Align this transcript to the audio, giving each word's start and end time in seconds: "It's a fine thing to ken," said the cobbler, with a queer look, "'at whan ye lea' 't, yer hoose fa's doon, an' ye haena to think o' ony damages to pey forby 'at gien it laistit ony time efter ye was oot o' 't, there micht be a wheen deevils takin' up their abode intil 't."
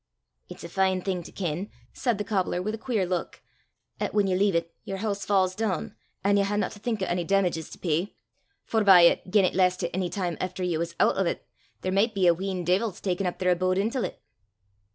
"It's 0.49 0.63
a 0.63 0.67
fine 0.67 1.01
thing 1.03 1.21
to 1.21 1.31
ken," 1.31 1.69
said 1.93 2.17
the 2.17 2.23
cobbler, 2.23 2.59
with 2.59 2.73
a 2.73 2.77
queer 2.79 3.05
look, 3.05 3.43
"'at 3.99 4.15
whan 4.15 4.25
ye 4.25 4.35
lea' 4.35 4.51
't, 4.61 4.65
yer 4.83 4.97
hoose 4.97 5.25
fa's 5.25 5.53
doon, 5.53 5.93
an' 6.23 6.37
ye 6.37 6.43
haena 6.43 6.71
to 6.71 6.79
think 6.79 7.03
o' 7.03 7.05
ony 7.05 7.23
damages 7.23 7.69
to 7.69 7.77
pey 7.77 8.15
forby 8.65 9.11
'at 9.11 9.29
gien 9.29 9.45
it 9.45 9.53
laistit 9.53 9.91
ony 9.93 10.09
time 10.09 10.37
efter 10.41 10.63
ye 10.63 10.75
was 10.75 10.93
oot 10.93 11.17
o' 11.17 11.23
't, 11.23 11.41
there 11.81 11.91
micht 11.91 12.15
be 12.15 12.25
a 12.25 12.33
wheen 12.33 12.65
deevils 12.65 12.99
takin' 12.99 13.27
up 13.27 13.37
their 13.37 13.51
abode 13.51 13.77
intil 13.77 14.01
't." 14.01 14.15